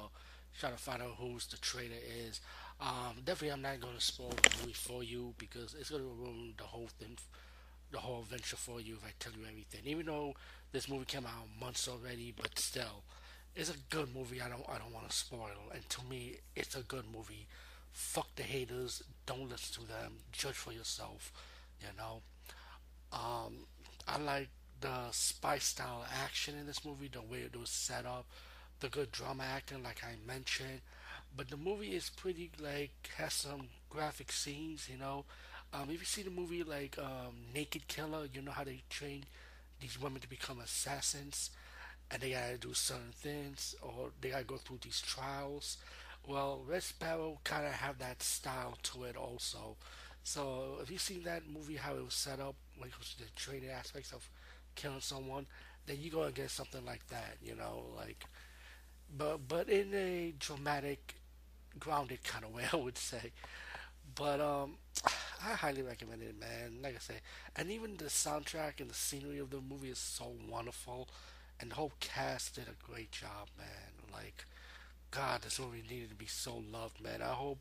Trying 0.59 0.73
to 0.75 0.78
find 0.78 1.02
out 1.02 1.16
who's 1.19 1.47
the 1.49 1.59
traitor 1.59 1.95
is. 2.26 2.40
Um, 2.81 3.16
definitely, 3.25 3.52
I'm 3.52 3.62
not 3.62 3.81
gonna 3.81 4.00
spoil 4.00 4.31
the 4.31 4.50
movie 4.61 4.73
for 4.75 5.02
you 5.05 5.35
because 5.38 5.75
it's 5.78 5.90
gonna 5.90 6.05
ruin 6.05 6.55
the 6.57 6.64
whole 6.64 6.88
thing, 6.99 7.19
the 7.93 7.99
whole 7.99 8.21
adventure 8.21 8.57
for 8.57 8.81
you 8.81 8.95
if 8.95 9.05
I 9.05 9.12
tell 9.19 9.33
you 9.33 9.47
everything. 9.49 9.81
Even 9.85 10.07
though 10.07 10.35
this 10.73 10.88
movie 10.88 11.05
came 11.05 11.26
out 11.26 11.49
months 11.61 11.88
already, 11.88 12.35
but 12.37 12.59
still, 12.59 13.02
it's 13.55 13.71
a 13.71 13.78
good 13.90 14.14
movie. 14.14 14.40
I 14.40 14.49
don't, 14.49 14.64
I 14.69 14.78
don't 14.78 14.93
want 14.93 15.09
to 15.09 15.16
spoil. 15.16 15.71
And 15.73 15.88
to 15.88 16.05
me, 16.09 16.37
it's 16.55 16.76
a 16.76 16.83
good 16.83 17.05
movie. 17.12 17.47
Fuck 17.93 18.35
the 18.37 18.43
haters. 18.43 19.02
Don't 19.25 19.49
listen 19.49 19.83
to 19.83 19.88
them. 19.88 20.12
Judge 20.33 20.55
for 20.55 20.73
yourself. 20.73 21.33
You 21.81 21.88
know. 21.97 22.21
Um, 23.12 23.66
I 24.07 24.19
like 24.19 24.49
the 24.81 25.11
spy 25.11 25.59
style 25.59 26.05
action 26.23 26.55
in 26.59 26.66
this 26.66 26.85
movie, 26.85 27.09
the 27.12 27.23
way 27.23 27.38
it 27.40 27.59
was 27.59 27.71
set 27.71 28.05
up, 28.05 28.26
the 28.81 28.88
good 28.88 29.11
drama 29.11 29.45
acting, 29.45 29.83
like 29.83 30.02
I 30.05 30.14
mentioned. 30.26 30.81
But 31.37 31.49
the 31.49 31.57
movie 31.57 31.95
is 31.95 32.11
pretty 32.11 32.50
like 32.62 33.11
has 33.16 33.35
some 33.35 33.69
graphic 33.90 34.33
scenes, 34.33 34.88
you 34.90 34.99
know. 34.99 35.25
Um, 35.73 35.90
if 35.90 36.00
you 36.00 36.06
see 36.06 36.23
the 36.23 36.30
movie 36.30 36.62
like 36.62 36.96
um, 36.99 37.35
Naked 37.54 37.87
Killer, 37.88 38.26
you 38.32 38.42
know 38.42 38.52
how 38.52 38.64
they 38.64 38.82
train 38.88 39.25
these 39.80 40.00
women 40.00 40.20
to 40.20 40.28
become 40.28 40.61
assassins, 40.61 41.50
and 42.11 42.23
they 42.23 42.30
gotta 42.32 42.58
do 42.58 42.75
certain 42.75 43.12
things, 43.12 43.75
or 43.82 44.11
they 44.20 44.30
gotta 44.30 44.44
go 44.44 44.56
through 44.56 44.80
these 44.82 45.00
trials. 45.00 45.78
Well, 46.26 46.62
Red 46.66 46.82
Sparrow 46.82 47.38
kind 47.44 47.66
of 47.66 47.73
have 47.73 47.99
that 47.99 48.23
style 48.23 48.78
to 48.85 49.04
it 49.04 49.16
also. 49.16 49.76
So 50.25 50.78
if 50.82 50.90
you 50.90 50.99
seen 50.99 51.23
that 51.25 51.42
movie, 51.49 51.76
how 51.76 51.94
it 51.96 52.04
was 52.04 52.14
set 52.14 52.40
up, 52.40 52.56
like 52.80 52.92
the 53.18 53.25
training 53.37 53.70
aspects 53.70 54.12
of 54.12 54.28
killing 54.75 55.00
someone, 55.00 55.46
then 55.87 55.99
you 56.00 56.11
go 56.11 56.23
and 56.25 56.35
get 56.35 56.50
something 56.50 56.85
like 56.85 57.06
that, 57.08 57.37
you 57.42 57.54
know, 57.54 57.85
like, 57.96 58.25
but 59.16 59.49
but 59.49 59.68
in 59.68 59.94
a 59.94 60.35
dramatic, 60.38 61.16
grounded 61.78 62.23
kind 62.25 62.44
of 62.44 62.52
way, 62.54 62.64
I 62.73 62.76
would 62.76 62.99
say. 62.99 63.32
But 64.14 64.40
um, 64.40 64.76
I 65.45 65.55
highly 65.55 65.83
recommend 65.83 66.23
it, 66.23 66.38
man. 66.40 66.83
Like 66.83 66.97
I 66.97 66.99
say, 66.99 67.14
and 67.55 67.71
even 67.71 67.97
the 67.97 68.05
soundtrack 68.05 68.81
and 68.81 68.90
the 68.90 68.95
scenery 68.95 69.38
of 69.38 69.50
the 69.50 69.61
movie 69.61 69.90
is 69.90 69.99
so 69.99 70.33
wonderful, 70.49 71.09
and 71.61 71.71
the 71.71 71.75
whole 71.75 71.93
cast 72.00 72.55
did 72.55 72.66
a 72.69 72.90
great 72.90 73.12
job, 73.12 73.49
man. 73.59 74.12
Like, 74.12 74.47
God, 75.11 75.43
this 75.43 75.61
movie 75.61 75.83
needed 75.88 76.11
to 76.11 76.14
be 76.14 76.26
so 76.26 76.62
loved, 76.73 77.02
man. 77.02 77.23
I 77.23 77.33
hope 77.33 77.59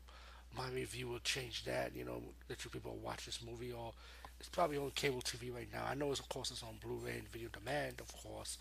my 0.56 0.68
review 0.70 1.08
will 1.08 1.18
change 1.20 1.64
that. 1.64 1.94
You 1.94 2.04
know, 2.04 2.22
that 2.48 2.64
you 2.64 2.70
people 2.70 2.98
watch 3.02 3.26
this 3.26 3.40
movie 3.44 3.72
or 3.72 3.92
it's 4.38 4.48
probably 4.48 4.76
on 4.76 4.90
cable 4.90 5.20
TV 5.20 5.54
right 5.54 5.68
now. 5.72 5.84
I 5.88 5.94
know, 5.94 6.10
it's, 6.10 6.20
of 6.20 6.28
course, 6.28 6.50
it's 6.50 6.62
on 6.62 6.78
Blu-ray 6.82 7.18
and 7.18 7.28
video 7.28 7.48
demand, 7.48 8.00
of 8.00 8.12
course. 8.22 8.58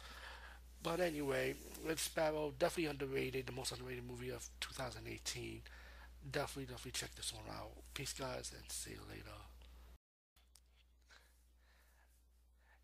But 0.81 0.99
anyway, 0.99 1.55
Red 1.85 1.99
Sparrow 1.99 2.53
definitely 2.57 2.91
underrated, 2.91 3.47
the 3.47 3.51
most 3.51 3.71
underrated 3.71 4.07
movie 4.07 4.29
of 4.29 4.47
2018. 4.59 5.61
Definitely, 6.29 6.65
definitely 6.73 6.91
check 6.91 7.13
this 7.15 7.33
one 7.33 7.43
out. 7.55 7.71
Peace, 7.93 8.13
guys, 8.13 8.51
and 8.55 8.71
see 8.71 8.91
you 8.91 9.01
later. 9.09 9.29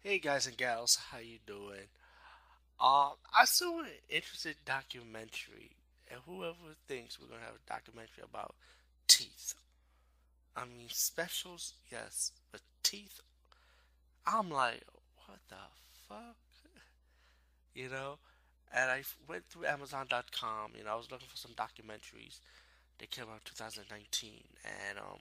Hey, 0.01 0.19
guys 0.19 0.47
and 0.47 0.57
gals, 0.57 0.97
how 1.11 1.17
you 1.19 1.39
doing? 1.45 1.87
Um, 2.79 3.13
I 3.37 3.45
saw 3.45 3.81
an 3.81 3.87
interesting 4.09 4.55
documentary, 4.65 5.71
and 6.09 6.19
whoever 6.25 6.75
thinks 6.87 7.19
we're 7.19 7.27
gonna 7.27 7.45
have 7.45 7.55
a 7.55 7.69
documentary 7.69 8.23
about 8.23 8.55
teeth. 9.07 9.53
I 10.55 10.65
mean, 10.65 10.87
specials, 10.89 11.73
yes, 11.91 12.31
but 12.51 12.61
teeth. 12.83 13.21
I'm 14.25 14.49
like, 14.49 14.83
what 15.27 15.39
the 15.49 15.55
fuck? 16.07 16.35
You 17.73 17.89
know? 17.89 18.17
And 18.73 18.89
I 18.89 19.03
went 19.27 19.45
through 19.45 19.65
Amazon.com, 19.65 20.71
you 20.77 20.83
know, 20.83 20.91
I 20.91 20.95
was 20.95 21.11
looking 21.11 21.27
for 21.27 21.37
some 21.37 21.51
documentaries. 21.51 22.39
They 23.01 23.07
came 23.07 23.25
out 23.33 23.43
2019, 23.45 24.43
and 24.63 24.99
um, 24.99 25.17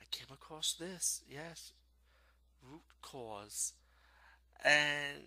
I 0.00 0.04
came 0.10 0.26
across 0.32 0.72
this, 0.72 1.22
yes, 1.30 1.70
Root 2.68 2.82
Cause. 3.02 3.72
And 4.64 5.22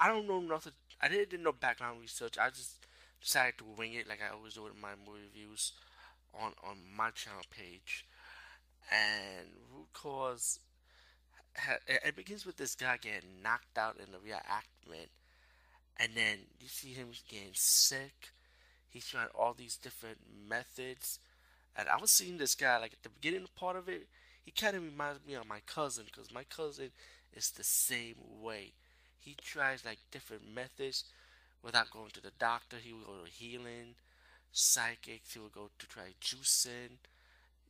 I 0.00 0.08
don't 0.08 0.26
know 0.26 0.40
nothing, 0.40 0.72
I 1.02 1.08
didn't 1.08 1.28
do 1.28 1.36
no 1.36 1.52
background 1.52 2.00
research. 2.00 2.38
I 2.40 2.48
just 2.48 2.86
decided 3.20 3.58
to 3.58 3.64
wing 3.76 3.92
it 3.92 4.08
like 4.08 4.20
I 4.22 4.34
always 4.34 4.54
do 4.54 4.66
in 4.68 4.80
my 4.80 4.92
movie 5.06 5.26
reviews 5.26 5.72
on, 6.32 6.52
on 6.66 6.78
my 6.96 7.10
channel 7.10 7.44
page. 7.50 8.06
And 8.90 9.48
Root 9.70 9.92
Cause 9.92 10.60
it 11.86 12.16
begins 12.16 12.46
with 12.46 12.56
this 12.56 12.74
guy 12.74 12.96
getting 12.96 13.42
knocked 13.42 13.76
out 13.76 13.98
in 13.98 14.12
the 14.12 14.18
reenactment, 14.18 15.08
and 15.98 16.12
then 16.14 16.38
you 16.58 16.68
see 16.68 16.94
him 16.94 17.08
getting 17.28 17.52
sick. 17.52 18.30
He's 18.96 19.08
trying 19.08 19.28
all 19.34 19.52
these 19.52 19.76
different 19.76 20.16
methods, 20.48 21.18
and 21.76 21.86
I 21.86 21.98
was 22.00 22.10
seeing 22.10 22.38
this 22.38 22.54
guy 22.54 22.78
like 22.78 22.94
at 22.94 23.02
the 23.02 23.10
beginning 23.10 23.46
part 23.54 23.76
of 23.76 23.90
it. 23.90 24.08
He 24.42 24.50
kind 24.52 24.74
of 24.74 24.82
reminds 24.82 25.20
me 25.26 25.34
of 25.34 25.46
my 25.46 25.60
cousin 25.66 26.04
because 26.06 26.32
my 26.32 26.44
cousin 26.44 26.92
is 27.34 27.50
the 27.50 27.62
same 27.62 28.14
way. 28.40 28.72
He 29.18 29.36
tries 29.36 29.84
like 29.84 29.98
different 30.10 30.44
methods 30.50 31.04
without 31.62 31.90
going 31.90 32.08
to 32.14 32.22
the 32.22 32.30
doctor. 32.38 32.78
He 32.82 32.94
will 32.94 33.00
go 33.00 33.24
to 33.26 33.30
healing, 33.30 33.96
psychics. 34.50 35.34
He 35.34 35.40
will 35.40 35.48
go 35.48 35.68
to 35.78 35.86
try 35.86 36.14
juicing. 36.18 36.96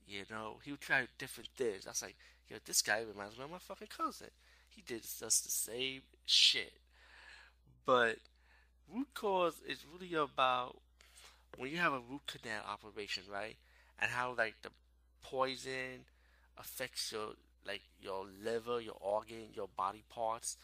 You 0.07 0.27
know, 0.31 0.59
he 0.65 0.71
would 0.71 0.81
try 0.81 1.09
different 1.19 1.49
things. 1.57 1.89
I 1.89 1.91
was 1.91 2.03
like, 2.03 2.17
yo, 2.49 2.59
this 2.65 2.83
guy 2.83 3.01
reminds 3.01 3.37
me 3.37 3.43
of 3.43 3.51
my 3.51 3.59
fucking 3.59 3.89
cousin. 3.89 4.29
He 4.69 4.81
did 4.81 5.03
just 5.03 5.43
the 5.43 5.51
same 5.51 6.03
shit. 6.25 6.75
But 7.85 8.19
root 8.95 9.09
cause 9.13 9.55
is 9.67 9.85
really 9.93 10.15
about 10.15 10.77
when 11.57 11.71
you 11.71 11.79
have 11.79 11.93
a 11.93 12.01
root 12.01 12.23
canal 12.27 12.63
operation, 12.69 13.25
right? 13.31 13.57
And 13.99 14.11
how 14.11 14.35
like 14.37 14.55
the 14.63 14.71
poison 15.23 16.05
affects 16.59 17.13
your 17.13 17.31
like 17.67 17.83
your 18.01 18.27
liver, 18.45 18.81
your 18.81 18.97
organ, 19.01 19.49
your 19.55 19.69
body 19.77 20.05
parts, 20.09 20.57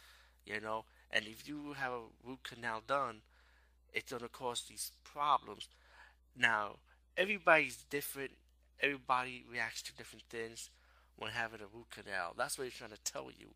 you 0.46 0.60
know. 0.60 0.84
And 1.10 1.26
if 1.26 1.48
you 1.48 1.74
have 1.76 1.92
a 1.92 2.28
root 2.28 2.42
canal 2.42 2.82
done, 2.86 3.22
it's 3.92 4.12
gonna 4.12 4.28
cause 4.28 4.62
these 4.68 4.92
problems. 5.04 5.68
Now, 6.36 6.76
everybody's 7.16 7.84
different. 7.90 8.32
Everybody 8.80 9.44
reacts 9.50 9.82
to 9.82 9.94
different 9.94 10.24
things 10.28 10.70
when 11.16 11.30
having 11.30 11.60
a 11.60 11.76
root 11.76 11.86
canal. 11.90 12.34
That's 12.36 12.58
what 12.58 12.64
he's 12.64 12.74
trying 12.74 12.90
to 12.90 13.12
tell 13.12 13.30
you. 13.38 13.48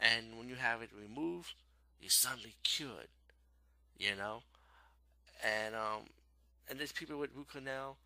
And 0.00 0.38
when 0.38 0.48
you 0.48 0.56
have 0.56 0.82
it 0.82 0.90
removed, 0.98 1.54
you're 2.00 2.10
suddenly 2.10 2.54
cured. 2.64 3.08
You 3.98 4.16
know? 4.16 4.42
And 5.44 5.74
um 5.74 6.04
and 6.68 6.78
there's 6.78 6.92
people 6.92 7.18
with 7.18 7.34
root 7.34 7.50
canal 7.50 7.96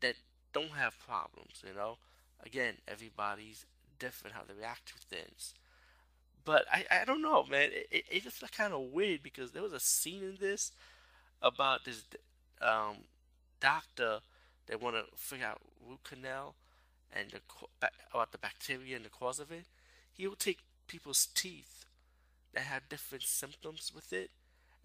that 0.00 0.14
don't 0.52 0.72
have 0.72 0.94
problems, 1.06 1.62
you 1.66 1.74
know? 1.74 1.98
Again, 2.44 2.74
everybody's 2.86 3.66
different 3.98 4.36
how 4.36 4.42
they 4.46 4.54
react 4.54 4.86
to 4.88 5.16
things. 5.16 5.54
But 6.44 6.66
I, 6.70 6.84
I 6.90 7.04
don't 7.04 7.22
know, 7.22 7.44
man. 7.44 7.70
It, 7.90 8.04
it, 8.10 8.22
just 8.22 8.42
kind 8.52 8.74
of 8.74 8.92
weird 8.92 9.22
because 9.22 9.52
there 9.52 9.62
was 9.62 9.72
a 9.72 9.80
scene 9.80 10.22
in 10.22 10.36
this 10.38 10.72
about 11.40 11.84
this 11.84 12.02
um, 12.60 12.96
doctor 13.60 14.20
that 14.66 14.82
want 14.82 14.96
to 14.96 15.04
figure 15.16 15.46
out 15.46 15.60
root 15.88 16.00
canal 16.04 16.54
and 17.14 17.30
the, 17.30 17.88
about 18.12 18.32
the 18.32 18.38
bacteria 18.38 18.96
and 18.96 19.04
the 19.04 19.10
cause 19.10 19.38
of 19.38 19.50
it. 19.50 19.64
He 20.12 20.26
will 20.26 20.36
take 20.36 20.58
people's 20.86 21.26
teeth 21.34 21.86
that 22.52 22.64
have 22.64 22.88
different 22.88 23.24
symptoms 23.24 23.92
with 23.94 24.12
it 24.12 24.30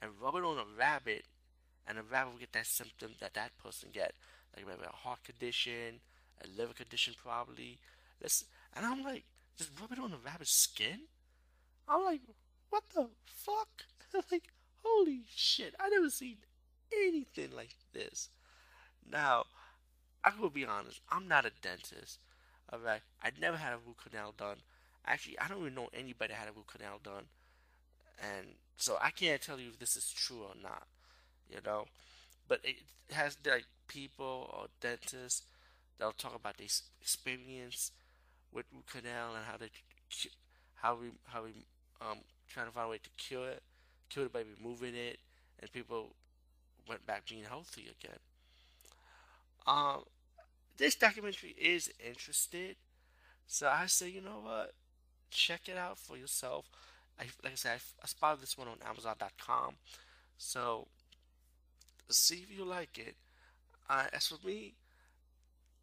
and 0.02 0.12
rub 0.22 0.36
it 0.36 0.44
on 0.44 0.58
a 0.58 0.64
rabbit, 0.78 1.26
and 1.90 1.98
the 1.98 2.04
rabbit 2.04 2.32
will 2.32 2.40
get 2.40 2.54
that 2.54 2.68
symptom 2.68 3.16
that 3.20 3.34
that 3.34 3.58
person 3.58 3.90
get, 3.92 4.14
like 4.56 4.68
maybe 4.68 4.88
a 4.88 4.96
heart 4.96 5.24
condition, 5.24 6.00
a 6.44 6.48
liver 6.56 6.74
condition, 6.74 7.16
probably. 7.22 7.80
Let's, 8.22 8.46
and 8.76 8.86
I'm 8.86 9.04
like, 9.04 9.24
just 9.58 9.72
rub 9.82 9.92
it 9.92 10.00
on 10.00 10.12
the 10.12 10.18
rabbit's 10.24 10.52
skin. 10.52 11.02
I'm 11.88 12.06
like, 12.06 12.22
what 12.70 12.84
the 12.94 13.08
fuck? 13.26 13.86
like, 14.32 14.50
holy 14.84 15.22
shit! 15.36 15.74
I 15.80 15.90
never 15.90 16.10
seen 16.12 16.38
anything 16.94 17.50
like 17.56 17.76
this. 17.92 18.30
Now, 19.12 19.46
I 20.24 20.32
will 20.40 20.52
be 20.52 20.66
honest. 20.66 21.02
I'm 21.10 21.28
not 21.28 21.46
a 21.46 21.52
dentist. 21.62 22.20
Alright, 22.72 23.02
I 23.24 23.32
never 23.42 23.58
had 23.58 23.74
a 23.74 23.78
root 23.78 23.98
canal 23.98 24.36
done. 24.38 24.58
Actually, 25.06 25.40
I 25.40 25.48
don't 25.48 25.62
even 25.62 25.74
know 25.74 25.90
anybody 25.92 26.34
that 26.34 26.40
had 26.40 26.50
a 26.50 26.52
root 26.52 26.68
canal 26.68 27.00
done, 27.04 27.26
and 28.22 28.46
so 28.78 28.98
I 29.02 29.10
can't 29.10 29.42
tell 29.42 29.60
you 29.60 29.70
if 29.70 29.80
this 29.80 29.96
is 29.96 30.12
true 30.12 30.44
or 30.44 30.54
not. 30.62 30.84
You 31.50 31.60
know, 31.66 31.86
but 32.48 32.62
it 32.64 32.78
has 33.12 33.38
like 33.46 33.66
people 33.88 34.50
or 34.54 34.68
dentists 34.82 35.44
that'll 35.98 36.14
talk 36.14 36.36
about 36.36 36.58
their 36.58 36.68
experience 37.02 37.92
with 38.54 38.66
root 38.74 38.88
canal 38.88 39.36
and 39.36 39.46
how 39.46 39.58
they 39.58 39.70
how 40.76 40.96
we 40.96 41.08
how 41.28 41.44
we 41.44 41.52
um 42.02 42.18
trying 42.48 42.66
to 42.66 42.72
find 42.72 42.88
a 42.88 42.90
way 42.90 42.98
to 42.98 43.10
cure 43.18 43.48
it, 43.50 43.62
cure 44.10 44.26
it 44.26 44.34
by 44.34 44.44
removing 44.60 44.96
it, 44.96 45.20
and 45.60 45.72
people 45.72 46.16
went 46.88 47.06
back 47.06 47.28
being 47.28 47.44
healthy 47.44 47.84
again. 48.00 48.20
Um, 49.68 50.04
this 50.78 50.96
documentary 50.96 51.56
is 51.60 51.92
interested, 52.06 52.76
so 53.48 53.70
I 53.70 53.88
say, 53.88 54.10
you 54.10 54.22
know 54.22 54.42
what, 54.44 54.74
check 55.32 55.70
it 55.70 55.78
out 55.78 55.98
for 56.00 56.18
yourself. 56.18 56.66
I, 57.20 57.26
like 57.44 57.54
I 57.54 57.56
said, 57.56 57.72
I, 57.74 57.82
I 58.04 58.08
spotted 58.08 58.42
this 58.42 58.58
one 58.58 58.68
on 58.68 58.78
Amazon.com, 58.88 59.76
so 60.38 60.88
see 62.10 62.46
if 62.50 62.52
you 62.56 62.66
like 62.66 62.98
it. 62.98 63.16
As 63.90 64.28
for 64.28 64.38
me, 64.46 64.76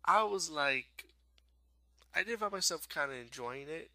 I 0.04 0.22
was 0.22 0.50
like, 0.50 1.04
I 2.14 2.22
did 2.22 2.38
find 2.38 2.52
myself 2.52 2.88
kind 2.88 3.10
of 3.12 3.18
enjoying 3.18 3.68
it, 3.68 3.90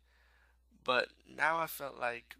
but 0.83 1.09
now 1.27 1.59
I 1.59 1.67
felt 1.67 1.99
like 1.99 2.35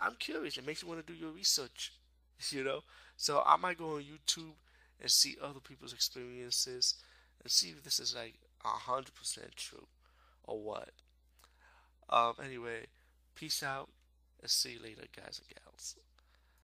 I'm 0.00 0.16
curious. 0.16 0.56
It 0.56 0.66
makes 0.66 0.82
you 0.82 0.88
want 0.88 1.04
to 1.06 1.12
do 1.12 1.18
your 1.18 1.30
research, 1.30 1.92
you 2.50 2.64
know. 2.64 2.82
So 3.16 3.42
I 3.46 3.56
might 3.56 3.78
go 3.78 3.96
on 3.96 4.02
YouTube 4.02 4.54
and 5.00 5.10
see 5.10 5.36
other 5.42 5.60
people's 5.60 5.92
experiences 5.92 6.94
and 7.42 7.50
see 7.50 7.68
if 7.70 7.82
this 7.82 8.00
is 8.00 8.14
like 8.14 8.34
a 8.64 8.68
hundred 8.68 9.14
percent 9.14 9.54
true 9.56 9.86
or 10.44 10.60
what. 10.60 10.90
Um. 12.08 12.34
Anyway, 12.44 12.86
peace 13.34 13.62
out 13.62 13.88
and 14.42 14.50
see 14.50 14.72
you 14.72 14.82
later, 14.82 15.06
guys 15.16 15.40
and 15.40 15.48
gals. 15.56 15.96